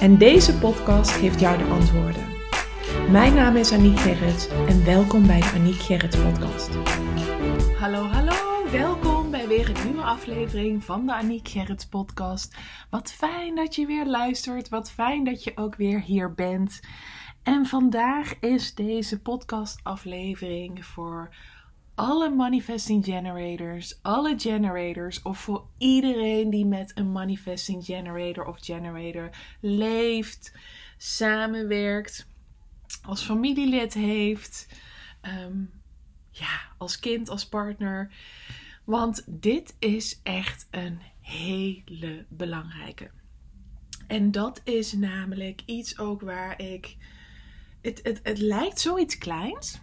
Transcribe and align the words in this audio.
En 0.00 0.18
deze 0.18 0.58
podcast 0.58 1.10
geeft 1.10 1.40
jou 1.40 1.58
de 1.58 1.64
antwoorden. 1.64 2.26
Mijn 3.10 3.34
naam 3.34 3.56
is 3.56 3.72
Aniek 3.72 3.98
Gerrits 3.98 4.48
en 4.48 4.84
welkom 4.84 5.26
bij 5.26 5.40
de 5.40 5.50
Aniek 5.54 5.80
Gerrits 5.80 6.16
podcast. 6.16 6.74
Hallo, 7.78 8.02
hallo, 8.02 8.70
welkom 8.70 9.30
bij 9.30 9.48
weer 9.48 9.68
een 9.68 9.84
nieuwe 9.84 10.02
aflevering 10.02 10.84
van 10.84 11.06
de 11.06 11.14
Aniek 11.14 11.48
Gerrits 11.48 11.86
podcast. 11.86 12.56
Wat 12.90 13.12
fijn 13.12 13.54
dat 13.54 13.74
je 13.74 13.86
weer 13.86 14.06
luistert, 14.06 14.68
wat 14.68 14.90
fijn 14.90 15.24
dat 15.24 15.44
je 15.44 15.52
ook 15.54 15.76
weer 15.76 16.00
hier 16.00 16.34
bent. 16.34 16.80
En 17.42 17.66
vandaag 17.66 18.38
is 18.40 18.74
deze 18.74 19.20
podcast 19.20 19.80
aflevering 19.82 20.84
voor 20.84 21.34
alle 21.94 22.30
manifesting 22.30 23.04
generators, 23.04 23.98
alle 24.02 24.34
generators 24.38 25.22
of 25.22 25.38
voor 25.38 25.66
iedereen 25.78 26.50
die 26.50 26.66
met 26.66 26.92
een 26.94 27.12
manifesting 27.12 27.84
generator 27.84 28.46
of 28.46 28.58
generator 28.60 29.30
leeft, 29.60 30.52
samenwerkt, 30.96 32.26
als 33.02 33.22
familielid 33.22 33.94
heeft, 33.94 34.68
ehm, 35.20 35.58
ja, 36.30 36.60
als 36.78 36.98
kind, 36.98 37.28
als 37.28 37.48
partner. 37.48 38.12
Want 38.84 39.24
dit 39.26 39.76
is 39.78 40.20
echt 40.22 40.66
een 40.70 41.00
hele 41.20 42.26
belangrijke. 42.28 43.10
En 44.06 44.30
dat 44.30 44.60
is 44.64 44.92
namelijk 44.92 45.62
iets 45.66 45.98
ook 45.98 46.20
waar 46.20 46.60
ik. 46.60 46.96
Het, 47.80 48.00
het, 48.02 48.20
het 48.22 48.38
lijkt 48.38 48.80
zoiets 48.80 49.18
kleins. 49.18 49.80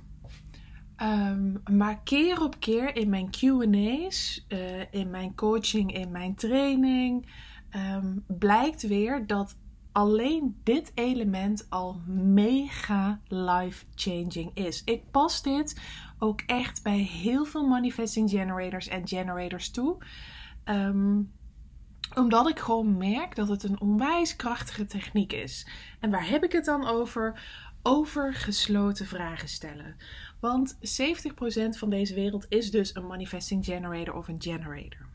Um, 1.01 1.61
maar 1.71 1.99
keer 2.03 2.43
op 2.43 2.59
keer 2.59 2.95
in 2.95 3.09
mijn 3.09 3.29
QA's, 3.29 4.45
eh, 4.47 4.93
in 4.93 5.09
mijn 5.09 5.35
coaching, 5.35 5.93
in 5.93 6.11
mijn 6.11 6.35
training, 6.35 7.27
um, 7.75 8.23
blijkt 8.27 8.87
weer 8.87 9.27
dat 9.27 9.55
alleen 9.91 10.59
dit 10.63 10.91
element 10.95 11.65
al 11.69 12.01
mega 12.07 13.19
life 13.27 13.85
changing 13.95 14.51
is. 14.53 14.83
Ik 14.83 15.11
pas 15.11 15.41
dit 15.41 15.81
ook 16.19 16.41
echt 16.41 16.83
bij 16.83 16.99
heel 16.99 17.45
veel 17.45 17.67
manifesting 17.67 18.29
generators 18.29 18.87
en 18.87 19.07
generators 19.07 19.71
toe. 19.71 19.97
Um, 20.65 21.31
omdat 22.15 22.49
ik 22.49 22.59
gewoon 22.59 22.97
merk 22.97 23.35
dat 23.35 23.47
het 23.47 23.63
een 23.63 23.81
onwijs 23.81 24.35
krachtige 24.35 24.85
techniek 24.85 25.33
is. 25.33 25.67
En 25.99 26.09
waar 26.09 26.29
heb 26.29 26.43
ik 26.43 26.51
het 26.51 26.65
dan 26.65 26.87
over? 26.87 27.41
Over 27.83 28.33
gesloten 28.33 29.05
vragen 29.05 29.47
stellen. 29.47 29.95
Want 30.39 30.75
70% 30.75 30.79
van 31.77 31.89
deze 31.89 32.13
wereld 32.13 32.45
is 32.49 32.71
dus 32.71 32.95
een 32.95 33.07
manifesting 33.07 33.65
generator 33.65 34.15
of 34.15 34.27
een 34.27 34.41
generator. 34.41 35.09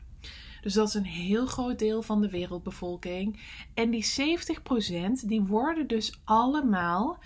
Dus 0.61 0.73
dat 0.73 0.87
is 0.87 0.93
een 0.93 1.05
heel 1.05 1.45
groot 1.45 1.79
deel 1.79 2.01
van 2.01 2.21
de 2.21 2.29
wereldbevolking. 2.29 3.39
En 3.73 3.89
die 3.89 4.05
70% 5.21 5.25
die 5.25 5.41
worden 5.41 5.87
dus 5.87 6.21
allemaal 6.23 7.19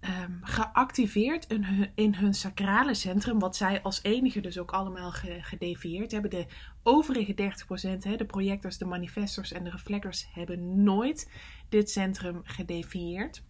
um, 0.00 0.38
geactiveerd 0.42 1.46
in 1.94 2.14
hun, 2.14 2.34
sacrale 2.34 2.94
centrum, 2.94 3.38
wat 3.38 3.56
zij 3.56 3.82
als 3.82 4.02
enige 4.02 4.40
dus 4.40 4.58
ook 4.58 4.70
allemaal 4.70 5.10
ge, 5.10 5.38
gedefieerd 5.40 6.12
hebben. 6.12 6.30
De 6.30 6.46
overige 6.82 7.34
30%, 7.34 7.98
hè, 7.98 8.16
de 8.16 8.26
projectors, 8.26 8.78
de 8.78 8.84
manifestors 8.84 9.52
en 9.52 9.64
de 9.64 9.70
reflectors, 9.70 10.28
hebben 10.32 10.82
nooit 10.82 11.30
dit 11.68 11.90
centrum 11.90 12.40
gedefieerd. 12.44 13.42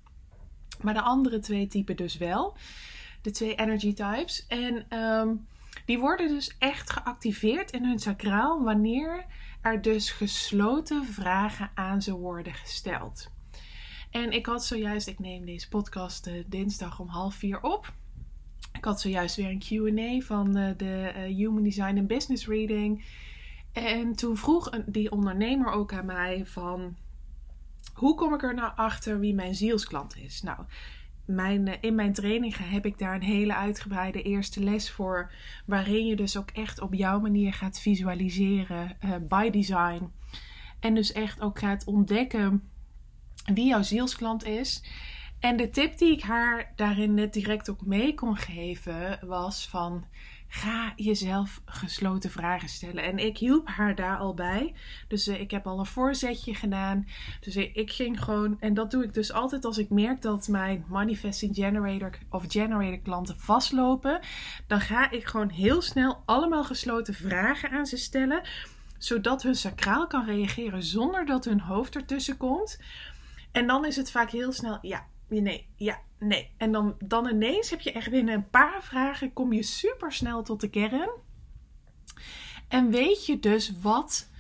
Maar 0.83 0.94
de 0.94 1.03
andere 1.03 1.39
twee 1.39 1.66
typen 1.66 1.97
dus 1.97 2.16
wel 2.16 2.56
de 3.22 3.31
twee 3.31 3.55
energy 3.55 3.94
types. 3.94 4.47
En 4.47 4.99
um, 4.99 5.47
die 5.84 5.99
worden 5.99 6.28
dus 6.28 6.56
echt 6.59 6.91
geactiveerd 6.91 7.71
in 7.71 7.84
hun 7.84 7.99
sacraal 7.99 8.62
wanneer 8.62 9.25
er 9.62 9.83
dus 9.83 10.11
gesloten 10.11 11.05
vragen 11.05 11.71
aan 11.75 12.03
ze 12.03 12.12
worden 12.17 12.55
gesteld. 12.55 13.31
En 14.11 14.33
ik 14.33 14.47
had 14.47 14.65
zojuist, 14.65 15.06
ik 15.06 15.19
neem 15.19 15.44
deze 15.44 15.69
podcast 15.69 16.27
uh, 16.27 16.44
dinsdag 16.47 17.00
om 17.00 17.09
half 17.09 17.34
vier 17.34 17.61
op. 17.61 17.93
Ik 18.72 18.84
had 18.84 19.00
zojuist 19.00 19.37
weer 19.37 19.49
een 19.49 19.62
QA 19.62 20.27
van 20.27 20.56
uh, 20.56 20.71
de 20.77 21.12
uh, 21.17 21.37
Human 21.37 21.62
Design 21.62 21.99
and 21.99 22.06
Business 22.06 22.47
Reading. 22.47 23.05
En 23.72 24.15
toen 24.15 24.37
vroeg 24.37 24.71
die 24.87 25.11
ondernemer 25.11 25.72
ook 25.72 25.93
aan 25.93 26.06
mij 26.06 26.47
van 26.47 26.97
hoe 27.93 28.15
kom 28.15 28.34
ik 28.34 28.43
er 28.43 28.54
nou 28.54 28.72
achter 28.76 29.21
wie 29.21 29.34
mijn 29.34 29.54
zielsklant 29.54 30.16
is? 30.16 30.43
Nou, 30.43 30.59
mijn, 31.25 31.69
eh, 31.69 31.76
in 31.81 31.94
mijn 31.94 32.12
trainingen 32.12 32.69
heb 32.69 32.87
ik 32.87 32.99
daar 32.99 33.15
een 33.15 33.22
hele 33.22 33.54
uitgebreide 33.54 34.22
eerste 34.22 34.62
les 34.62 34.91
voor. 34.91 35.32
Waarin 35.66 36.06
je 36.06 36.16
dus 36.16 36.37
ook 36.37 36.50
echt 36.50 36.81
op 36.81 36.94
jouw 36.94 37.21
manier 37.21 37.53
gaat 37.53 37.81
visualiseren 37.81 38.97
uh, 39.04 39.15
by 39.28 39.50
design. 39.50 40.12
En 40.81 40.94
dus 40.94 41.12
echt 41.12 41.41
ook 41.41 41.59
gaat 41.59 41.84
ontdekken 41.84 42.71
wie 43.54 43.66
jouw 43.66 43.82
zielsklant 43.82 44.44
is. 44.44 44.82
En 45.41 45.56
de 45.56 45.70
tip 45.70 45.99
die 45.99 46.12
ik 46.12 46.22
haar 46.22 46.72
daarin 46.76 47.15
net 47.15 47.32
direct 47.32 47.70
ook 47.70 47.87
mee 47.87 48.15
kon 48.15 48.37
geven 48.37 49.19
was 49.26 49.69
van 49.69 50.05
ga 50.48 50.92
jezelf 50.97 51.60
gesloten 51.64 52.31
vragen 52.31 52.69
stellen. 52.69 53.04
En 53.04 53.19
ik 53.19 53.38
hielp 53.38 53.69
haar 53.69 53.94
daar 53.94 54.16
al 54.16 54.34
bij. 54.34 54.75
Dus 55.09 55.26
eh, 55.26 55.41
ik 55.41 55.50
heb 55.50 55.66
al 55.66 55.78
een 55.78 55.86
voorzetje 55.86 56.54
gedaan. 56.54 57.06
Dus 57.41 57.54
eh, 57.54 57.76
ik 57.76 57.92
ging 57.92 58.22
gewoon, 58.22 58.56
en 58.60 58.75
dat 58.75 58.91
doe 58.91 59.04
ik 59.04 59.14
dus 59.14 59.32
altijd 59.32 59.64
als 59.64 59.78
ik 59.78 59.91
merk 59.91 60.22
dat 60.22 60.48
mijn 60.48 60.84
manifesting 60.88 61.54
generator 61.54 62.19
of 62.31 62.44
generator 62.48 62.98
klanten 62.98 63.38
vastlopen. 63.38 64.20
Dan 64.66 64.81
ga 64.81 65.10
ik 65.10 65.26
gewoon 65.26 65.50
heel 65.50 65.82
snel 65.82 66.22
allemaal 66.25 66.64
gesloten 66.64 67.14
vragen 67.14 67.70
aan 67.70 67.87
ze 67.87 67.97
stellen. 67.97 68.42
Zodat 68.98 69.42
hun 69.42 69.54
sacraal 69.54 70.06
kan 70.06 70.25
reageren 70.25 70.82
zonder 70.82 71.26
dat 71.26 71.44
hun 71.44 71.60
hoofd 71.60 71.97
ertussen 71.97 72.37
komt. 72.37 72.78
En 73.53 73.66
dan 73.66 73.84
is 73.84 73.97
het 73.97 74.10
vaak 74.10 74.31
heel 74.31 74.53
snel, 74.53 74.78
ja, 74.82 75.06
nee, 75.28 75.69
ja, 75.77 76.00
nee. 76.19 76.50
En 76.56 76.72
dan, 76.72 76.97
dan 77.05 77.28
ineens 77.28 77.71
heb 77.71 77.81
je 77.81 77.93
echt 77.93 78.11
binnen 78.11 78.34
een 78.34 78.50
paar 78.50 78.83
vragen, 78.83 79.33
kom 79.33 79.53
je 79.53 79.62
super 79.62 80.12
snel 80.12 80.43
tot 80.43 80.61
de 80.61 80.71
kern. 80.71 81.11
En 82.69 82.91
weet 82.91 83.27
je 83.27 83.38
dus 83.38 83.72
wat 83.81 84.31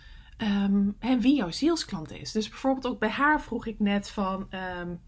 en 0.98 1.20
wie 1.20 1.36
jouw 1.36 1.50
zielsklant 1.50 2.12
is. 2.12 2.32
Dus 2.32 2.48
bijvoorbeeld 2.48 2.86
ook 2.86 2.98
bij 2.98 3.08
haar 3.08 3.40
vroeg 3.40 3.66
ik 3.66 3.78
net 3.78 4.10
van, 4.10 4.48
um, 4.80 5.00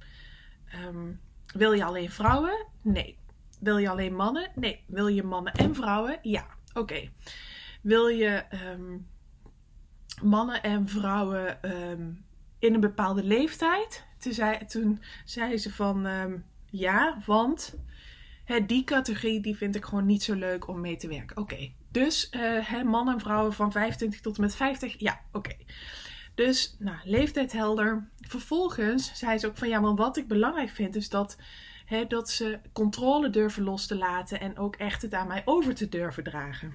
um, 0.86 1.20
wil 1.54 1.72
je 1.72 1.84
alleen 1.84 2.10
vrouwen? 2.10 2.66
Nee. 2.82 3.18
Wil 3.60 3.78
je 3.78 3.88
alleen 3.88 4.14
mannen? 4.14 4.50
Nee. 4.54 4.84
Wil 4.86 5.06
je 5.06 5.22
mannen 5.22 5.52
en 5.52 5.74
vrouwen? 5.74 6.18
Ja. 6.22 6.46
Oké. 6.74 7.10
Wil 7.82 8.06
je 8.06 8.44
mannen 10.22 10.62
en 10.62 10.88
vrouwen 10.88 11.58
in 12.58 12.74
een 12.74 12.80
bepaalde 12.80 13.24
leeftijd? 13.24 14.06
Toen 14.20 14.32
zei, 14.32 14.64
toen 14.66 15.02
zei 15.24 15.58
ze 15.58 15.72
van 15.72 16.06
um, 16.06 16.44
ja, 16.70 17.22
want 17.26 17.74
hè, 18.44 18.66
die 18.66 18.84
categorie 18.84 19.40
die 19.40 19.56
vind 19.56 19.76
ik 19.76 19.84
gewoon 19.84 20.06
niet 20.06 20.22
zo 20.22 20.34
leuk 20.34 20.68
om 20.68 20.80
mee 20.80 20.96
te 20.96 21.08
werken. 21.08 21.36
Oké, 21.36 21.72
dus 21.88 22.30
uh, 22.32 22.82
mannen 22.82 23.14
en 23.14 23.20
vrouwen 23.20 23.52
van 23.52 23.72
25 23.72 24.20
tot 24.20 24.36
en 24.36 24.42
met 24.42 24.54
50, 24.54 24.98
ja, 24.98 25.20
oké. 25.32 25.56
Dus, 26.34 26.76
nou, 26.78 26.96
leeftijd 27.04 27.52
helder. 27.52 28.08
Vervolgens 28.20 29.18
zei 29.18 29.38
ze 29.38 29.46
ook 29.46 29.56
van 29.56 29.68
ja, 29.68 29.80
maar 29.80 29.94
wat 29.94 30.16
ik 30.16 30.28
belangrijk 30.28 30.70
vind 30.70 30.96
is 30.96 31.08
dat, 31.08 31.36
hè, 31.84 32.06
dat 32.06 32.30
ze 32.30 32.60
controle 32.72 33.30
durven 33.30 33.62
los 33.62 33.86
te 33.86 33.96
laten 33.96 34.40
en 34.40 34.58
ook 34.58 34.76
echt 34.76 35.02
het 35.02 35.14
aan 35.14 35.26
mij 35.26 35.42
over 35.44 35.74
te 35.74 35.88
durven 35.88 36.24
dragen. 36.24 36.74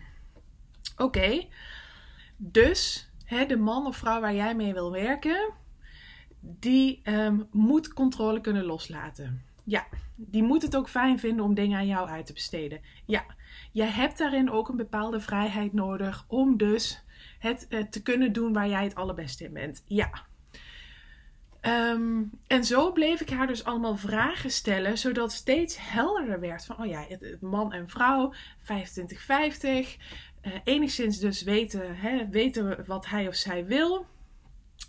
Oké, 0.97 1.47
dus 2.37 3.09
hè, 3.25 3.45
de 3.45 3.57
man 3.57 3.85
of 3.85 3.97
vrouw 3.97 4.21
waar 4.21 4.35
jij 4.35 4.55
mee 4.55 4.73
wil 4.73 4.91
werken, 4.91 5.53
die 6.59 7.01
um, 7.03 7.47
moet 7.51 7.93
controle 7.93 8.41
kunnen 8.41 8.65
loslaten. 8.65 9.43
Ja, 9.63 9.87
die 10.15 10.43
moet 10.43 10.61
het 10.61 10.75
ook 10.75 10.89
fijn 10.89 11.19
vinden 11.19 11.45
om 11.45 11.53
dingen 11.53 11.77
aan 11.77 11.87
jou 11.87 12.09
uit 12.09 12.25
te 12.25 12.33
besteden. 12.33 12.81
Ja, 13.05 13.25
je 13.71 13.83
hebt 13.83 14.17
daarin 14.17 14.51
ook 14.51 14.69
een 14.69 14.77
bepaalde 14.77 15.19
vrijheid 15.19 15.73
nodig 15.73 16.25
om 16.27 16.57
dus 16.57 17.03
het 17.39 17.65
uh, 17.69 17.83
te 17.83 18.01
kunnen 18.01 18.33
doen 18.33 18.53
waar 18.53 18.69
jij 18.69 18.83
het 18.83 18.95
allerbeste 18.95 19.43
in 19.43 19.53
bent. 19.53 19.83
Ja. 19.85 20.09
Um, 21.61 22.31
en 22.47 22.63
zo 22.63 22.91
bleef 22.91 23.21
ik 23.21 23.29
haar 23.29 23.47
dus 23.47 23.63
allemaal 23.63 23.97
vragen 23.97 24.51
stellen, 24.51 24.97
zodat 24.97 25.31
steeds 25.31 25.77
helderder 25.91 26.39
werd 26.39 26.65
van, 26.65 26.77
oh 26.79 26.85
ja, 26.85 27.05
het, 27.07 27.41
man 27.41 27.73
en 27.73 27.89
vrouw, 27.89 28.33
25-50, 28.33 28.35
uh, 28.65 30.53
enigszins 30.63 31.19
dus 31.19 31.43
weten, 31.43 31.95
hè, 31.97 32.29
weten 32.29 32.83
wat 32.85 33.05
hij 33.05 33.27
of 33.27 33.35
zij 33.35 33.65
wil. 33.65 34.05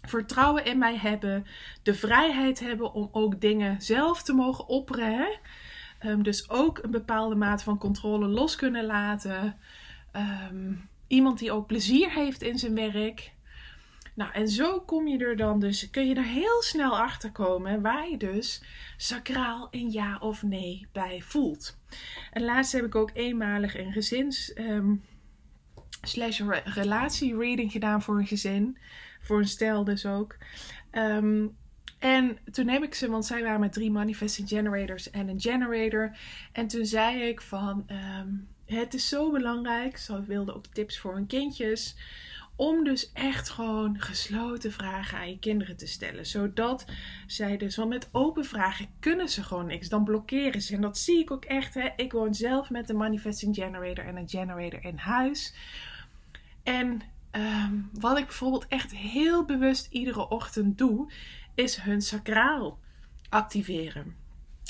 Vertrouwen 0.09 0.65
in 0.65 0.79
mij 0.79 0.97
hebben, 0.97 1.47
de 1.83 1.95
vrijheid 1.95 2.61
hebben 2.61 2.93
om 2.93 3.09
ook 3.13 3.41
dingen 3.41 3.83
zelf 3.83 4.23
te 4.23 4.33
mogen 4.33 4.69
opperen. 4.69 5.39
Ehm, 5.99 6.23
dus 6.23 6.51
ook 6.51 6.79
een 6.83 6.91
bepaalde 6.91 7.35
mate 7.35 7.65
van 7.65 7.79
controle 7.79 8.27
los 8.27 8.57
kunnen 8.57 8.85
laten. 8.85 9.57
Ehm, 10.13 10.73
iemand 11.07 11.39
die 11.39 11.53
ook 11.53 11.67
plezier 11.67 12.13
heeft 12.13 12.43
in 12.43 12.59
zijn 12.59 12.75
werk. 12.75 13.35
Nou, 14.15 14.33
en 14.33 14.49
zo 14.49 14.81
kom 14.81 15.09
je 15.09 15.19
er 15.19 15.37
dan 15.37 15.61
dus, 15.61 15.91
kun 15.91 16.09
je 16.09 16.15
er 16.15 16.25
heel 16.25 16.63
snel 16.63 16.99
achter 16.99 17.33
komen 17.33 17.83
waar 17.83 18.09
je 18.09 18.17
dus 18.17 18.63
sacraal 18.97 19.69
een 19.71 19.91
ja 19.91 20.19
of 20.21 20.43
nee 20.43 20.87
bij 20.93 21.23
voelt. 21.23 21.79
En 22.33 22.43
laatst 22.45 22.73
heb 22.73 22.85
ik 22.85 22.95
ook 22.95 23.11
eenmalig 23.15 23.79
een 23.79 23.93
gezins 23.93 24.53
um, 24.59 25.05
slash 26.03 26.41
relatie 26.65 27.37
reading 27.37 27.73
gedaan 27.73 28.03
voor 28.03 28.19
een 28.19 28.27
gezin. 28.27 28.79
Voor 29.27 29.39
een 29.39 29.49
stel 29.49 29.85
dus 29.85 30.07
ook. 30.07 30.37
Um, 30.93 31.57
en 31.99 32.39
toen 32.53 32.69
heb 32.69 32.83
ik 32.83 32.95
ze, 32.95 33.11
want 33.11 33.27
zij 33.27 33.43
waren 33.43 33.61
met 33.61 33.73
drie 33.73 33.91
manifesting 33.91 34.49
generators 34.49 35.11
en 35.11 35.29
een 35.29 35.41
generator. 35.41 36.17
En 36.53 36.67
toen 36.67 36.87
zei 36.87 37.23
ik 37.23 37.41
van, 37.41 37.87
um, 38.21 38.49
het 38.65 38.95
is 38.95 39.09
zo 39.09 39.31
belangrijk, 39.31 39.97
ze 39.97 40.23
wilden 40.23 40.55
ook 40.55 40.67
tips 40.67 40.99
voor 40.99 41.15
hun 41.15 41.27
kindjes, 41.27 41.97
om 42.57 42.85
dus 42.85 43.13
echt 43.13 43.49
gewoon 43.49 44.01
gesloten 44.01 44.73
vragen 44.73 45.19
aan 45.19 45.29
je 45.29 45.39
kinderen 45.39 45.77
te 45.77 45.87
stellen. 45.87 46.27
Zodat 46.27 46.85
zij 47.27 47.57
dus, 47.57 47.77
want 47.77 47.89
met 47.89 48.09
open 48.13 48.45
vragen 48.45 48.87
kunnen 49.01 49.29
ze 49.29 49.43
gewoon 49.43 49.67
niks, 49.67 49.89
dan 49.89 50.05
blokkeren 50.05 50.63
ze. 50.63 50.75
En 50.75 50.81
dat 50.81 50.99
zie 50.99 51.19
ik 51.19 51.31
ook 51.31 51.45
echt, 51.45 51.75
hè. 51.75 51.89
ik 51.97 52.13
woon 52.13 52.35
zelf 52.35 52.71
met 52.71 52.89
een 52.89 52.97
manifesting 52.97 53.55
generator 53.55 54.05
en 54.05 54.17
een 54.17 54.29
generator 54.29 54.85
in 54.85 54.97
huis. 54.97 55.55
En 56.63 57.03
um, 57.37 57.91
wat 57.93 58.19
ik 58.19 58.25
bijvoorbeeld 58.25 58.67
echt 58.69 58.95
heel 58.95 59.45
bewust 59.45 59.89
iedere 59.91 60.29
ochtend 60.29 60.79
doe, 60.79 61.13
is 61.55 61.77
hun 61.77 62.03
sacraal 62.03 62.79
activeren. 63.29 64.17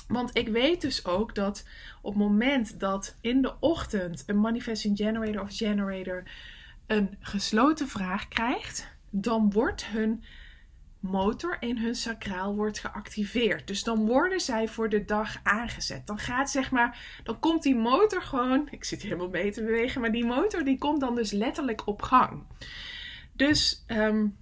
Want 0.09 0.37
ik 0.37 0.49
weet 0.49 0.81
dus 0.81 1.05
ook 1.05 1.35
dat 1.35 1.67
op 2.03 2.13
het 2.13 2.23
moment 2.23 2.81
dat 2.81 3.17
in 3.21 3.43
de 3.43 3.55
ochtend 3.61 4.23
een 4.27 4.41
manifesting 4.41 4.97
generator 4.97 5.43
of 5.43 5.57
generator 5.57 6.23
een 6.87 7.17
gesloten 7.21 7.89
vraag 7.89 8.29
krijgt, 8.29 8.89
dan 9.11 9.51
wordt 9.51 9.87
hun 9.87 10.25
motor 11.00 11.56
in 11.60 11.78
hun 11.78 11.94
sacraal 11.94 12.54
wordt 12.54 12.78
geactiveerd. 12.78 13.66
Dus 13.66 13.82
dan 13.82 14.06
worden 14.06 14.40
zij 14.40 14.69
voor 14.69 14.88
de 14.88 15.04
dag 15.04 15.37
aangezet. 15.43 16.06
Dan 16.06 16.19
gaat 16.19 16.50
zeg 16.50 16.70
maar, 16.70 17.20
dan 17.25 17.38
komt 17.38 17.62
die 17.62 17.76
motor 17.76 18.22
gewoon, 18.22 18.69
ik 18.70 18.84
zit 18.84 19.02
helemaal 19.02 19.28
mee 19.28 19.52
te 19.52 19.64
bewegen, 19.64 20.00
maar 20.00 20.12
die 20.12 20.25
motor 20.25 20.64
die 20.64 20.78
komt 20.78 21.00
dan 21.00 21.14
dus 21.14 21.31
letterlijk 21.31 21.87
op 21.87 22.02
gang. 22.02 22.43
Dus 23.32 23.84
um, 23.87 24.37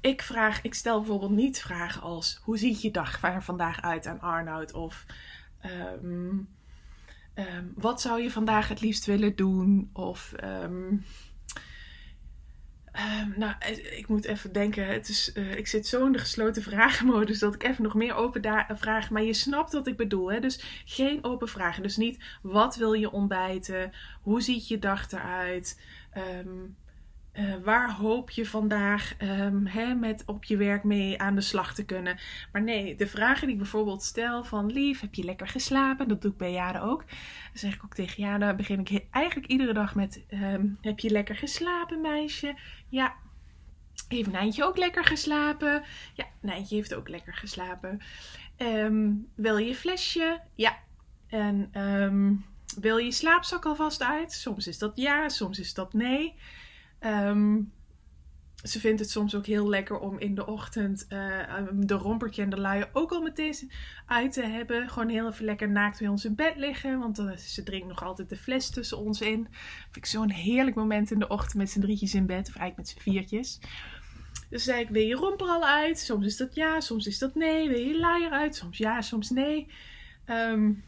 ik 0.00 0.22
vraag, 0.22 0.62
ik 0.62 0.74
stel 0.74 0.98
bijvoorbeeld 0.98 1.30
niet 1.30 1.60
vragen 1.60 2.02
als 2.02 2.40
hoe 2.42 2.58
ziet 2.58 2.82
je 2.82 2.90
dag 2.90 3.22
er 3.22 3.42
vandaag 3.42 3.82
uit 3.82 4.06
aan 4.06 4.20
Arnoud 4.20 4.72
of 4.72 5.06
um, 5.64 6.48
um, 7.34 7.72
wat 7.74 8.00
zou 8.00 8.22
je 8.22 8.30
vandaag 8.30 8.68
het 8.68 8.80
liefst 8.80 9.06
willen 9.06 9.36
doen 9.36 9.90
of 9.92 10.34
um, 12.98 13.34
nou, 13.36 13.54
ik 13.96 14.08
moet 14.08 14.24
even 14.24 14.52
denken. 14.52 14.86
Het 14.86 15.08
is, 15.08 15.30
uh, 15.34 15.54
ik 15.54 15.66
zit 15.66 15.86
zo 15.86 16.06
in 16.06 16.12
de 16.12 16.18
gesloten 16.18 16.62
vragenmodus 16.72 17.38
dat 17.38 17.54
ik 17.54 17.62
even 17.62 17.82
nog 17.82 17.94
meer 17.94 18.14
open 18.14 18.66
vraag. 18.78 19.10
Maar 19.10 19.22
je 19.22 19.32
snapt 19.32 19.72
wat 19.72 19.86
ik 19.86 19.96
bedoel. 19.96 20.32
Hè? 20.32 20.40
Dus 20.40 20.82
geen 20.84 21.24
open 21.24 21.48
vragen. 21.48 21.82
Dus 21.82 21.96
niet 21.96 22.24
wat 22.42 22.76
wil 22.76 22.92
je 22.92 23.10
ontbijten? 23.10 23.92
Hoe 24.22 24.40
ziet 24.40 24.68
je 24.68 24.78
dag 24.78 25.12
eruit? 25.12 25.80
Um, 26.16 26.76
uh, 27.38 27.54
waar 27.64 27.92
hoop 27.92 28.30
je 28.30 28.46
vandaag 28.46 29.14
hè, 29.64 29.94
met 29.94 30.22
op 30.26 30.44
je 30.44 30.56
werk 30.56 30.84
mee 30.84 31.20
aan 31.20 31.34
de 31.34 31.40
slag 31.40 31.74
te 31.74 31.84
kunnen? 31.84 32.18
Maar 32.52 32.62
nee, 32.62 32.96
de 32.96 33.06
vragen 33.06 33.46
die 33.46 33.56
ik 33.56 33.62
bijvoorbeeld 33.62 34.02
stel 34.02 34.44
van 34.44 34.72
lief, 34.72 35.00
heb 35.00 35.14
je 35.14 35.24
lekker 35.24 35.48
geslapen? 35.48 36.08
Dat 36.08 36.22
doe 36.22 36.30
ik 36.30 36.36
bij 36.36 36.52
Jade 36.52 36.80
ook. 36.80 37.04
Dan 37.08 37.18
zeg 37.52 37.74
ik 37.74 37.84
ook 37.84 37.94
tegen 37.94 38.22
Jade, 38.22 38.54
begin 38.54 38.80
ik 38.80 39.04
eigenlijk 39.10 39.50
iedere 39.50 39.72
dag 39.72 39.94
met 39.94 40.24
um, 40.30 40.78
heb 40.80 40.98
je 40.98 41.10
lekker 41.10 41.36
geslapen 41.36 42.00
meisje? 42.00 42.58
Ja. 42.88 43.14
Heeft 44.08 44.30
Nijntje 44.30 44.64
ook 44.64 44.76
lekker 44.76 45.04
geslapen? 45.04 45.82
Ja, 46.14 46.24
Nijntje 46.40 46.74
heeft 46.74 46.94
ook 46.94 47.08
lekker 47.08 47.34
geslapen. 47.34 48.00
Um, 48.56 49.28
wil 49.34 49.56
je 49.56 49.74
flesje? 49.74 50.40
Ja. 50.54 50.78
En 51.28 51.70
wil 52.80 52.96
je 52.96 53.12
slaapzak 53.12 53.66
alvast 53.66 54.02
uit? 54.02 54.32
Soms 54.32 54.66
is 54.66 54.78
dat 54.78 54.92
ja, 54.94 55.28
soms 55.28 55.58
is 55.58 55.74
dat 55.74 55.92
nee. 55.92 56.34
Um, 57.00 57.72
ze 58.62 58.80
vindt 58.80 59.00
het 59.00 59.10
soms 59.10 59.34
ook 59.34 59.46
heel 59.46 59.68
lekker 59.68 59.98
om 59.98 60.18
in 60.18 60.34
de 60.34 60.46
ochtend 60.46 61.06
uh, 61.08 61.18
de 61.72 61.94
rompertje 61.94 62.42
en 62.42 62.50
de 62.50 62.60
luier 62.60 62.88
ook 62.92 63.12
al 63.12 63.22
meteen 63.22 63.70
uit 64.06 64.32
te 64.32 64.42
hebben. 64.42 64.88
Gewoon 64.88 65.08
heel 65.08 65.28
even 65.28 65.44
lekker 65.44 65.68
naakt 65.68 65.98
bij 65.98 66.08
ons 66.08 66.24
in 66.24 66.34
bed 66.34 66.56
liggen. 66.56 66.98
Want 66.98 67.18
uh, 67.18 67.36
ze 67.36 67.62
drinkt 67.62 67.86
nog 67.88 68.02
altijd 68.02 68.28
de 68.28 68.36
fles 68.36 68.70
tussen 68.70 68.98
ons 68.98 69.20
in. 69.20 69.48
Vind 69.82 69.96
ik 69.96 70.06
zo'n 70.06 70.30
heerlijk 70.30 70.76
moment 70.76 71.10
in 71.10 71.18
de 71.18 71.28
ochtend 71.28 71.54
met 71.54 71.70
z'n 71.70 71.80
drietjes 71.80 72.14
in 72.14 72.26
bed. 72.26 72.48
Of 72.48 72.56
eigenlijk 72.56 72.76
met 72.76 72.88
z'n 72.88 73.10
viertjes. 73.10 73.60
Dus 74.50 74.64
zei 74.64 74.80
ik, 74.80 74.88
wil 74.88 75.02
je 75.02 75.14
romper 75.14 75.46
al 75.46 75.66
uit? 75.66 75.98
Soms 75.98 76.26
is 76.26 76.36
dat 76.36 76.54
ja, 76.54 76.80
soms 76.80 77.06
is 77.06 77.18
dat 77.18 77.34
nee. 77.34 77.68
Wil 77.68 77.80
je 77.80 77.98
luier 77.98 78.30
uit? 78.30 78.56
Soms 78.56 78.78
ja, 78.78 79.00
soms 79.00 79.30
nee. 79.30 79.72
Um, 80.26 80.84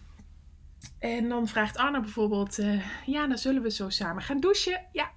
en 0.99 1.29
dan 1.29 1.49
vraagt 1.49 1.77
Anna 1.77 2.01
bijvoorbeeld, 2.01 2.59
uh, 2.59 2.83
ja, 3.07 3.27
dan 3.27 3.39
zullen 3.39 3.62
we 3.62 3.71
zo 3.71 3.89
samen 3.89 4.23
gaan 4.23 4.41
douchen. 4.41 4.87
Ja, 4.93 5.11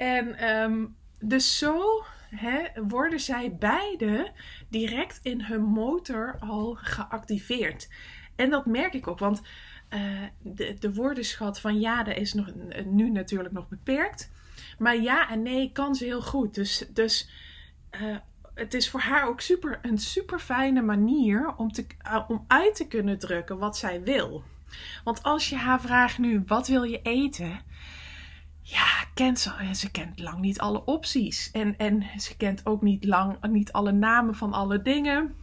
en 0.00 0.48
um, 0.50 0.96
dus 1.18 1.58
zo 1.58 2.04
hè, 2.30 2.82
worden 2.88 3.20
zij 3.20 3.56
beide 3.58 4.32
direct 4.68 5.20
in 5.22 5.40
hun 5.40 5.62
motor 5.62 6.36
al 6.38 6.74
geactiveerd. 6.80 7.88
En 8.36 8.50
dat 8.50 8.66
merk 8.66 8.94
ik 8.94 9.06
ook, 9.06 9.18
want 9.18 9.42
uh, 9.90 10.22
de, 10.38 10.76
de 10.78 10.94
woordenschat 10.94 11.60
van 11.60 11.80
ja, 11.80 12.02
dat 12.02 12.16
is 12.16 12.34
nog, 12.34 12.52
nu 12.84 13.10
natuurlijk 13.10 13.54
nog 13.54 13.68
beperkt. 13.68 14.30
Maar 14.78 14.96
ja 14.96 15.30
en 15.30 15.42
nee 15.42 15.72
kan 15.72 15.94
ze 15.94 16.04
heel 16.04 16.22
goed. 16.22 16.54
Dus, 16.54 16.86
dus 16.92 17.30
uh, 18.00 18.16
het 18.54 18.74
is 18.74 18.90
voor 18.90 19.00
haar 19.00 19.28
ook 19.28 19.40
super, 19.40 19.78
een 19.82 19.98
super 19.98 20.38
fijne 20.38 20.82
manier 20.82 21.54
om, 21.56 21.72
te, 21.72 21.86
om 22.28 22.44
uit 22.46 22.74
te 22.74 22.86
kunnen 22.86 23.18
drukken 23.18 23.58
wat 23.58 23.76
zij 23.76 24.02
wil. 24.02 24.42
Want 25.04 25.22
als 25.22 25.48
je 25.48 25.56
haar 25.56 25.80
vraagt 25.80 26.18
nu, 26.18 26.42
wat 26.46 26.68
wil 26.68 26.82
je 26.82 27.02
eten? 27.02 27.60
Ja, 28.70 29.04
kent 29.14 29.38
ze, 29.38 29.52
en 29.58 29.76
ze 29.76 29.90
kent 29.90 30.18
lang 30.18 30.38
niet 30.38 30.60
alle 30.60 30.84
opties. 30.84 31.50
En, 31.50 31.78
en 31.78 32.04
ze 32.16 32.36
kent 32.36 32.66
ook 32.66 32.82
niet 32.82 33.04
lang 33.04 33.36
niet 33.48 33.72
alle 33.72 33.92
namen 33.92 34.34
van 34.34 34.52
alle 34.52 34.82
dingen. 34.82 35.34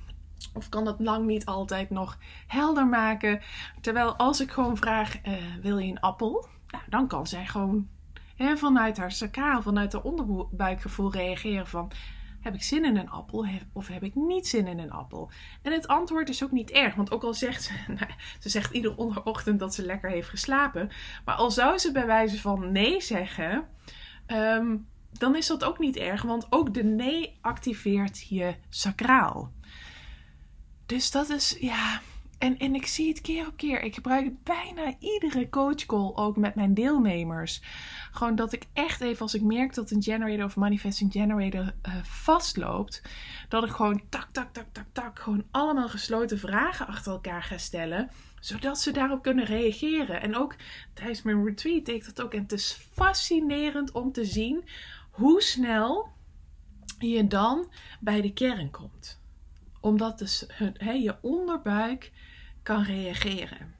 Of 0.53 0.69
kan 0.69 0.85
dat 0.85 0.99
lang 0.99 1.25
niet 1.25 1.45
altijd 1.45 1.89
nog 1.89 2.17
helder 2.47 2.87
maken. 2.87 3.41
Terwijl 3.81 4.15
als 4.15 4.41
ik 4.41 4.51
gewoon 4.51 4.77
vraag, 4.77 5.25
uh, 5.25 5.33
wil 5.61 5.77
je 5.77 5.91
een 5.91 5.99
appel? 5.99 6.47
Nou, 6.67 6.83
dan 6.89 7.07
kan 7.07 7.27
zij 7.27 7.45
gewoon 7.45 7.87
hè, 8.35 8.57
vanuit 8.57 8.97
haar 8.97 9.11
sacraal, 9.11 9.61
vanuit 9.61 9.93
haar 9.93 10.01
onderbuikgevoel 10.01 11.11
reageren 11.11 11.67
van 11.67 11.91
heb 12.47 12.55
ik 12.55 12.63
zin 12.63 12.85
in 12.85 12.97
een 12.97 13.09
appel 13.09 13.47
of 13.73 13.87
heb 13.87 14.03
ik 14.03 14.15
niet 14.15 14.47
zin 14.47 14.67
in 14.67 14.79
een 14.79 14.91
appel? 14.91 15.31
En 15.61 15.71
het 15.71 15.87
antwoord 15.87 16.29
is 16.29 16.43
ook 16.43 16.51
niet 16.51 16.71
erg, 16.71 16.95
want 16.95 17.11
ook 17.11 17.23
al 17.23 17.33
zegt 17.33 17.63
ze, 17.63 17.73
nou, 17.99 18.11
ze 18.39 18.49
zegt 18.49 18.73
iedere 18.73 19.23
ochtend 19.23 19.59
dat 19.59 19.73
ze 19.73 19.85
lekker 19.85 20.09
heeft 20.09 20.29
geslapen, 20.29 20.89
maar 21.25 21.35
al 21.35 21.51
zou 21.51 21.77
ze 21.77 21.91
bij 21.91 22.05
wijze 22.05 22.41
van 22.41 22.71
nee 22.71 23.01
zeggen, 23.01 23.67
um, 24.27 24.87
dan 25.11 25.35
is 25.35 25.47
dat 25.47 25.63
ook 25.63 25.79
niet 25.79 25.95
erg, 25.95 26.21
want 26.21 26.47
ook 26.49 26.73
de 26.73 26.83
nee 26.83 27.37
activeert 27.41 28.27
je 28.27 28.55
sacraal. 28.69 29.51
Dus 30.85 31.11
dat 31.11 31.29
is, 31.29 31.57
ja, 31.59 32.01
en, 32.37 32.57
en 32.57 32.75
ik 32.75 32.85
zie 32.85 33.07
het 33.07 33.21
keer 33.21 33.47
op 33.47 33.57
keer. 33.57 33.81
Ik 33.81 33.93
gebruik 33.93 34.43
bijna 34.43 34.95
iedere 34.99 35.49
coachcall 35.49 36.11
ook 36.15 36.37
met 36.37 36.55
mijn 36.55 36.73
deelnemers. 36.73 37.61
Gewoon 38.11 38.35
dat 38.35 38.53
ik 38.53 38.65
echt 38.73 39.01
even, 39.01 39.21
als 39.21 39.33
ik 39.33 39.41
merk 39.41 39.73
dat 39.73 39.91
een 39.91 40.03
generator 40.03 40.45
of 40.45 40.55
manifesting 40.55 41.11
generator 41.11 41.61
uh, 41.61 41.95
vastloopt, 42.03 43.01
dat 43.49 43.63
ik 43.63 43.69
gewoon 43.69 44.01
tak, 44.09 44.27
tak, 44.31 44.53
tak, 44.53 44.65
tak, 44.71 44.85
tak, 44.91 45.19
gewoon 45.19 45.45
allemaal 45.51 45.89
gesloten 45.89 46.39
vragen 46.39 46.87
achter 46.87 47.11
elkaar 47.11 47.43
ga 47.43 47.57
stellen, 47.57 48.09
zodat 48.39 48.79
ze 48.79 48.91
daarop 48.91 49.21
kunnen 49.21 49.45
reageren. 49.45 50.21
En 50.21 50.35
ook 50.35 50.55
tijdens 50.93 51.21
mijn 51.21 51.45
retreat 51.45 51.85
deed 51.85 51.95
ik 51.95 52.05
dat 52.05 52.21
ook. 52.25 52.33
En 52.33 52.41
het 52.41 52.51
is 52.51 52.79
fascinerend 52.91 53.91
om 53.91 54.11
te 54.11 54.25
zien 54.25 54.63
hoe 55.11 55.41
snel 55.41 56.09
je 56.99 57.27
dan 57.27 57.71
bij 57.99 58.21
de 58.21 58.33
kern 58.33 58.71
komt 58.71 59.19
omdat 59.81 60.19
dus 60.19 60.45
he, 60.77 60.91
je 60.91 61.15
onderbuik 61.21 62.11
kan 62.63 62.83
reageren. 62.83 63.75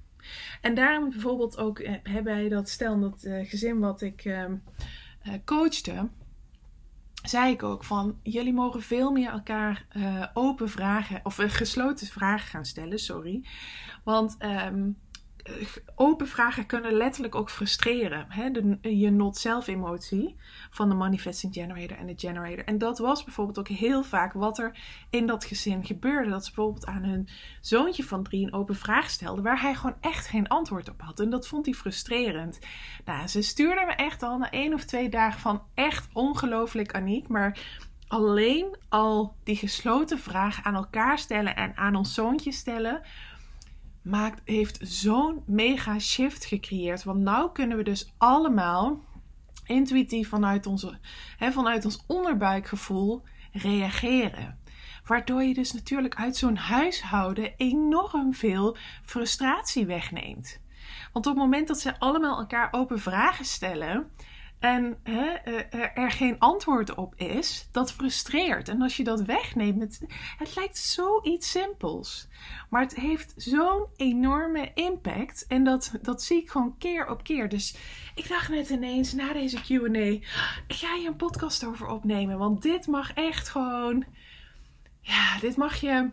En 0.61 0.75
daarom 0.75 1.09
bijvoorbeeld 1.09 1.57
ook 1.57 1.79
eh, 1.79 2.21
wij 2.23 2.49
dat 2.49 2.69
stel 2.69 2.99
dat 2.99 3.23
uh, 3.23 3.49
gezin 3.49 3.79
wat 3.79 4.01
ik 4.01 4.25
uh, 4.25 4.45
coachte, 5.45 6.09
zei 7.23 7.51
ik 7.53 7.63
ook 7.63 7.83
van 7.83 8.19
jullie 8.23 8.53
mogen 8.53 8.81
veel 8.81 9.11
meer 9.11 9.29
elkaar 9.29 9.85
open 10.33 10.69
vragen 10.69 11.19
of 11.23 11.35
gesloten 11.35 12.07
vragen 12.07 12.47
gaan 12.47 12.65
stellen, 12.65 12.99
sorry. 12.99 13.45
Want 14.03 14.37
um, 14.43 14.97
open 15.95 16.27
vragen 16.27 16.65
kunnen 16.65 16.93
letterlijk 16.93 17.35
ook 17.35 17.49
frustreren. 17.49 18.25
Hè? 18.29 18.51
De, 18.51 18.77
je 18.97 19.11
not-self 19.11 19.67
emotie 19.67 20.35
van 20.69 20.89
de 20.89 20.95
manifesting 20.95 21.53
generator 21.53 21.97
en 21.97 22.05
de 22.05 22.13
generator. 22.17 22.65
En 22.65 22.77
dat 22.77 22.97
was 22.97 23.23
bijvoorbeeld 23.23 23.59
ook 23.59 23.67
heel 23.67 24.03
vaak 24.03 24.33
wat 24.33 24.57
er 24.57 24.77
in 25.09 25.27
dat 25.27 25.45
gezin 25.45 25.85
gebeurde. 25.85 26.29
Dat 26.29 26.45
ze 26.45 26.51
bijvoorbeeld 26.53 26.85
aan 26.85 27.03
hun 27.03 27.29
zoontje 27.61 28.03
van 28.03 28.23
drie 28.23 28.45
een 28.45 28.53
open 28.53 28.75
vraag 28.75 29.09
stelden 29.09 29.43
waar 29.43 29.61
hij 29.61 29.75
gewoon 29.75 29.97
echt 30.01 30.27
geen 30.27 30.47
antwoord 30.47 30.89
op 30.89 31.01
had. 31.01 31.19
En 31.19 31.29
dat 31.29 31.47
vond 31.47 31.65
hij 31.65 31.73
frustrerend. 31.73 32.59
Nou, 33.05 33.27
ze 33.27 33.41
stuurde 33.41 33.85
me 33.85 33.93
echt 33.93 34.23
al 34.23 34.37
na 34.37 34.51
één 34.51 34.73
of 34.73 34.83
twee 34.83 35.09
dagen 35.09 35.39
van 35.39 35.63
echt 35.73 36.07
ongelooflijk 36.13 36.93
Aniek. 36.93 37.27
Maar 37.27 37.59
alleen 38.07 38.77
al 38.89 39.35
die 39.43 39.55
gesloten 39.55 40.19
vraag 40.19 40.63
aan 40.63 40.75
elkaar 40.75 41.19
stellen 41.19 41.55
en 41.55 41.77
aan 41.77 41.95
ons 41.95 42.13
zoontje 42.13 42.51
stellen 42.51 43.01
maakt, 44.09 44.41
heeft 44.45 44.79
zo'n 44.81 45.43
mega 45.45 45.99
shift 45.99 46.45
gecreëerd. 46.45 47.03
Want 47.03 47.19
nu 47.19 47.51
kunnen 47.53 47.77
we 47.77 47.83
dus 47.83 48.13
allemaal 48.17 49.03
intuïtief 49.65 50.29
vanuit, 50.29 50.65
onze, 50.65 50.99
hè, 51.37 51.51
vanuit 51.51 51.85
ons 51.85 52.03
onderbuikgevoel 52.07 53.23
reageren. 53.51 54.59
Waardoor 55.05 55.43
je 55.43 55.53
dus 55.53 55.73
natuurlijk 55.73 56.15
uit 56.15 56.37
zo'n 56.37 56.57
huishouden 56.57 57.53
enorm 57.57 58.33
veel 58.33 58.77
frustratie 59.03 59.85
wegneemt. 59.85 60.59
Want 61.13 61.25
op 61.25 61.33
het 61.33 61.43
moment 61.43 61.67
dat 61.67 61.79
ze 61.79 61.99
allemaal 61.99 62.37
elkaar 62.37 62.67
open 62.71 62.99
vragen 62.99 63.45
stellen, 63.45 64.11
en 64.59 64.97
hè, 65.03 65.27
eh, 65.27 65.97
er 65.97 66.11
geen 66.11 66.39
antwoord 66.39 66.95
op 66.95 67.15
is, 67.15 67.67
dat 67.71 67.91
frustreert. 67.91 68.69
En 68.69 68.81
als 68.81 68.97
je 68.97 69.03
dat 69.03 69.21
wegneemt, 69.21 69.81
het, 69.81 70.01
het 70.37 70.55
lijkt 70.55 70.77
zoiets 70.77 71.51
simpels. 71.51 72.27
Maar 72.69 72.81
het 72.81 72.95
heeft 72.95 73.33
zo'n 73.35 73.85
enorme 73.95 74.71
impact. 74.73 75.45
En 75.47 75.63
dat, 75.63 75.91
dat 76.01 76.23
zie 76.23 76.41
ik 76.41 76.49
gewoon 76.49 76.77
keer 76.77 77.09
op 77.09 77.23
keer. 77.23 77.49
Dus 77.49 77.75
ik 78.15 78.27
dacht 78.27 78.49
net 78.49 78.69
ineens 78.69 79.13
na 79.13 79.33
deze 79.33 79.57
QA: 79.57 80.27
ga 80.67 80.95
je 80.95 81.07
een 81.07 81.15
podcast 81.15 81.65
over 81.65 81.87
opnemen. 81.87 82.37
Want 82.37 82.61
dit 82.61 82.87
mag 82.87 83.13
echt 83.13 83.49
gewoon. 83.49 84.05
Ja, 85.01 85.39
dit 85.39 85.57
mag 85.57 85.75
je 85.75 86.09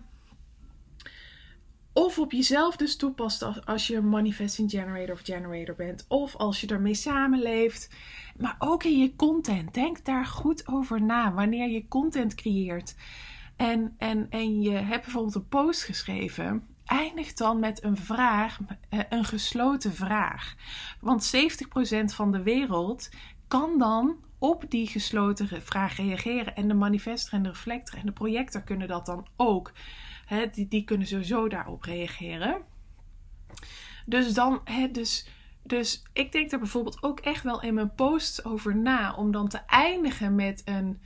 of 1.94 2.18
op 2.18 2.32
jezelf 2.32 2.76
dus 2.76 2.96
toepast 2.96 3.66
als 3.66 3.86
je 3.86 4.00
manifesting 4.00 4.70
generator 4.70 5.14
of 5.14 5.20
generator 5.22 5.74
bent. 5.74 6.04
Of 6.08 6.36
als 6.36 6.60
je 6.60 6.66
ermee 6.66 6.94
samenleeft. 6.94 7.90
Maar 8.36 8.56
ook 8.58 8.84
in 8.84 8.98
je 8.98 9.16
content. 9.16 9.74
Denk 9.74 10.04
daar 10.04 10.26
goed 10.26 10.68
over 10.68 11.02
na. 11.02 11.32
Wanneer 11.32 11.68
je 11.68 11.88
content 11.88 12.34
creëert. 12.34 12.94
En, 13.56 13.94
en, 13.98 14.26
en 14.30 14.60
je 14.60 14.70
hebt 14.70 15.02
bijvoorbeeld 15.02 15.34
een 15.34 15.48
post 15.48 15.82
geschreven. 15.82 16.66
Eindig 16.84 17.32
dan 17.32 17.58
met 17.58 17.84
een 17.84 17.96
vraag, 17.96 18.58
eh, 18.88 19.00
een 19.08 19.24
gesloten 19.24 19.94
vraag. 19.94 20.54
Want 21.00 21.24
70% 21.24 22.14
van 22.14 22.32
de 22.32 22.42
wereld 22.42 23.10
kan 23.48 23.78
dan 23.78 24.16
op 24.38 24.64
die 24.68 24.86
gesloten 24.86 25.62
vraag 25.62 25.96
reageren. 25.96 26.56
En 26.56 26.68
de 26.68 26.74
manifester 26.74 27.32
en 27.32 27.42
de 27.42 27.48
reflector 27.48 27.98
en 27.98 28.06
de 28.06 28.12
projector 28.12 28.62
kunnen 28.62 28.88
dat 28.88 29.06
dan 29.06 29.26
ook 29.36 29.72
die, 30.52 30.68
die 30.68 30.84
kunnen 30.84 31.06
sowieso 31.06 31.48
daarop 31.48 31.82
reageren. 31.82 32.62
Dus 34.06 34.34
dan, 34.34 34.62
dus, 34.92 35.28
dus 35.62 36.02
ik 36.12 36.32
denk 36.32 36.52
er 36.52 36.58
bijvoorbeeld 36.58 37.02
ook 37.02 37.20
echt 37.20 37.42
wel 37.42 37.62
in 37.62 37.74
mijn 37.74 37.94
posts 37.94 38.44
over 38.44 38.76
na. 38.76 39.14
Om 39.14 39.32
dan 39.32 39.48
te 39.48 39.60
eindigen 39.66 40.34
met 40.34 40.62
een, 40.64 41.00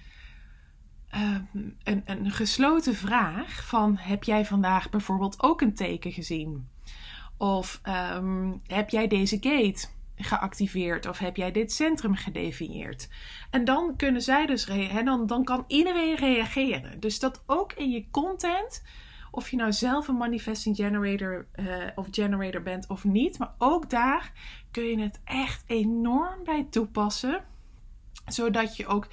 ehm, 1.09 1.43
een, 1.83 2.03
een 2.05 2.31
gesloten 2.31 2.95
vraag. 2.95 3.67
Van 3.67 3.97
heb 3.97 4.25
jij 4.25 4.45
vandaag 4.45 4.91
bijvoorbeeld 4.91 5.43
ook 5.43 5.61
een 5.61 5.75
teken 5.75 6.13
gezien? 6.13 6.69
Of 7.37 7.81
ehm, 7.83 8.53
heb 8.67 8.91
jij 8.91 9.09
deze 9.09 9.39
gate 9.41 9.87
geactiveerd? 10.17 11.07
Of 11.07 11.19
heb 11.19 11.37
jij 11.37 11.53
dit 11.53 11.73
centrum 11.73 12.15
gedefinieerd? 12.15 13.09
En 13.51 13.65
dan 13.65 13.97
kunnen 13.97 14.23
zij 14.23 14.47
dus, 14.47 14.69
dan, 15.05 15.27
dan 15.27 15.45
kan 15.45 15.65
iedereen 15.67 16.17
reageren. 16.17 17.01
Dus 17.01 17.19
dat 17.19 17.43
ook 17.47 17.73
in 17.73 17.91
je 17.91 18.11
content 18.11 18.83
of 19.30 19.50
je 19.50 19.56
nou 19.56 19.73
zelf 19.73 20.08
een 20.08 20.16
manifesting 20.16 20.76
generator 20.76 21.47
uh, 21.56 21.66
of 21.94 22.06
generator 22.11 22.62
bent 22.62 22.87
of 22.87 23.04
niet. 23.04 23.38
Maar 23.38 23.54
ook 23.58 23.90
daar 23.90 24.32
kun 24.70 24.85
je 24.85 24.99
het 24.99 25.20
echt 25.25 25.64
enorm 25.66 26.44
bij 26.44 26.66
toepassen. 26.70 27.44
Zodat 28.26 28.76
je 28.76 28.87
ook 28.87 29.08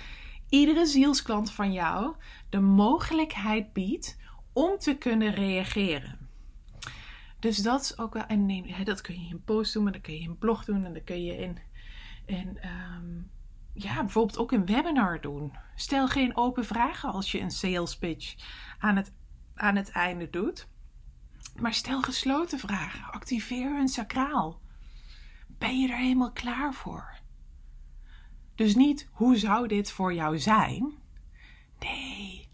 iedere 0.49 0.85
zielsklant 0.85 1.51
van 1.51 1.73
jou 1.73 2.15
de 2.49 2.59
mogelijkheid 2.59 3.73
biedt 3.73 4.17
om 4.53 4.77
te 4.77 4.97
kunnen 4.97 5.33
reageren. 5.33 6.25
Dus 7.39 7.57
dat 7.57 7.81
is 7.81 7.97
ook 7.97 8.13
wel. 8.13 8.25
En 8.25 8.45
nee, 8.45 8.83
dat 8.83 9.01
kun 9.01 9.13
je 9.13 9.25
in 9.25 9.31
een 9.31 9.43
post 9.43 9.73
doen, 9.73 9.83
maar 9.83 9.91
dat 9.91 10.01
kun 10.01 10.13
je 10.13 10.19
in 10.19 10.29
een 10.29 10.37
blog 10.37 10.65
doen 10.65 10.85
en 10.85 10.93
dat 10.93 11.03
kun 11.03 11.23
je 11.23 11.37
in. 11.37 11.57
in 12.25 12.57
ehm, 12.61 13.21
ja, 13.73 13.95
bijvoorbeeld 13.95 14.37
ook 14.37 14.51
een 14.51 14.65
webinar 14.65 15.21
doen. 15.21 15.53
Stel 15.75 16.07
geen 16.07 16.37
open 16.37 16.65
vragen 16.65 17.11
als 17.11 17.31
je 17.31 17.39
een 17.39 17.51
sales 17.51 17.97
pitch 17.97 18.35
aan 18.79 18.95
het 18.95 19.11
aan 19.55 19.75
het 19.75 19.89
einde 19.89 20.29
doet. 20.29 20.67
Maar 21.59 21.73
stel 21.73 22.01
gesloten 22.01 22.59
vragen. 22.59 23.11
Activeer 23.11 23.75
hun 23.75 23.87
sacraal. 23.87 24.61
Ben 25.47 25.79
je 25.79 25.87
er 25.91 25.97
helemaal 25.97 26.31
klaar 26.31 26.73
voor? 26.73 27.13
Dus 28.55 28.75
niet 28.75 29.07
hoe 29.11 29.37
zou 29.37 29.67
dit 29.67 29.91
voor 29.91 30.13
jou 30.13 30.39
zijn? 30.39 30.93
Nee, 31.79 32.49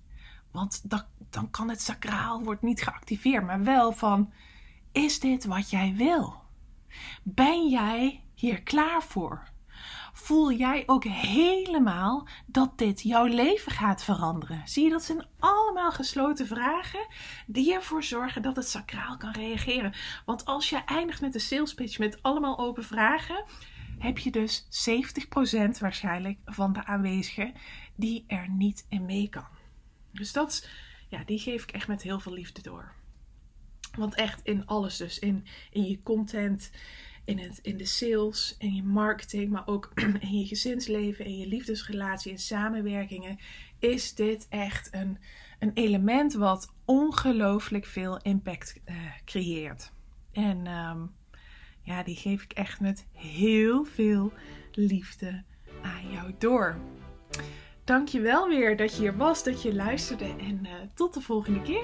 want 0.52 0.90
dan, 0.90 1.04
dan 1.30 1.50
kan 1.50 1.70
het 1.70 1.82
sacraal 1.82 2.44
wordt 2.44 2.62
niet 2.62 2.82
geactiveerd, 2.82 3.46
maar 3.46 3.64
wel 3.64 3.92
van 3.92 4.34
is 4.92 5.20
dit 5.20 5.46
wat 5.46 5.70
jij 5.70 5.94
wil? 5.96 6.42
Ben 7.24 7.70
jij 7.70 8.24
hier 8.34 8.62
klaar 8.62 9.04
voor? 9.04 9.51
Voel 10.24 10.52
jij 10.52 10.84
ook 10.86 11.04
helemaal 11.04 12.28
dat 12.46 12.78
dit 12.78 13.02
jouw 13.02 13.26
leven 13.26 13.72
gaat 13.72 14.04
veranderen? 14.04 14.62
Zie 14.66 14.84
je, 14.84 14.90
dat 14.90 15.04
zijn 15.04 15.26
allemaal 15.40 15.92
gesloten 15.92 16.48
vragen 16.48 17.08
die 17.48 17.74
ervoor 17.74 18.04
zorgen 18.04 18.42
dat 18.42 18.56
het 18.56 18.68
sacraal 18.68 19.18
kan 19.18 19.32
reageren. 19.32 19.94
Want 20.26 20.46
als 20.46 20.70
je 20.70 20.84
eindigt 20.86 21.22
met 21.22 21.34
een 21.34 21.42
sales 21.42 21.74
pitch 21.74 22.00
met 22.00 22.24
allemaal 22.24 22.60
open 22.60 22.84
vragen, 22.84 23.44
heb 24.00 24.18
je 24.18 24.32
dus 24.32 24.66
70% 25.78 25.80
waarschijnlijk 25.80 26.38
van 26.46 26.74
de 26.74 26.86
aanwezigen 26.86 27.54
die 27.96 28.24
er 28.28 28.50
niet 28.50 28.86
in 28.90 29.06
mee 29.06 29.30
kan. 29.30 29.48
Dus 30.12 30.32
dat, 30.32 30.70
ja, 31.08 31.24
die 31.24 31.40
geef 31.40 31.64
ik 31.64 31.72
echt 31.72 31.88
met 31.88 32.02
heel 32.02 32.20
veel 32.20 32.34
liefde 32.34 32.62
door. 32.62 32.94
Want 33.98 34.16
echt 34.16 34.42
in 34.44 34.66
alles 34.66 34.98
dus. 34.98 35.20
In, 35.20 35.46
in 35.72 35.84
je 35.84 36.04
content, 36.04 36.72
in, 37.40 37.54
in 37.62 37.78
de 37.78 37.86
sales, 37.86 38.56
in 38.60 38.76
je 38.76 38.84
marketing, 38.84 39.50
maar 39.50 39.68
ook 39.68 39.92
in 40.30 40.40
je 40.40 40.46
gezinsleven, 40.46 41.26
in 41.26 41.38
je 41.38 41.48
liefdesrelatie, 41.48 42.32
in 42.32 42.40
samenwerkingen, 42.40 43.40
is 43.80 44.16
dit 44.16 44.48
echt 44.50 44.94
een, 44.94 45.18
een 45.60 45.72
element 45.74 46.34
wat 46.34 46.74
ongelooflijk 46.86 47.86
veel 47.86 48.18
impact 48.18 48.82
uh, 48.86 48.96
creëert. 49.26 49.92
En 50.32 50.68
um, 50.68 51.12
ja, 51.82 52.04
die 52.04 52.16
geef 52.16 52.44
ik 52.44 52.52
echt 52.52 52.80
met 52.80 53.08
heel 53.14 53.84
veel 53.84 54.34
liefde 54.72 55.44
aan 55.82 56.12
jou 56.12 56.34
door. 56.38 56.80
Dankjewel 57.84 58.48
weer 58.48 58.78
dat 58.78 58.96
je 58.96 59.02
hier 59.02 59.18
was, 59.18 59.44
dat 59.44 59.62
je 59.62 59.76
luisterde 59.76 60.36
en 60.40 60.60
uh, 60.66 60.72
tot 60.94 61.14
de 61.14 61.22
volgende 61.22 61.62
keer. 61.62 61.84